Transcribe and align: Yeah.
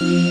Yeah. 0.00 0.27